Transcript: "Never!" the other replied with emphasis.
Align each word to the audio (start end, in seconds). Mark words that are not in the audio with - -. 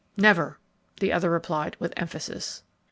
"Never!" 0.17 0.57
the 0.99 1.13
other 1.13 1.29
replied 1.29 1.77
with 1.79 1.93
emphasis. 1.95 2.63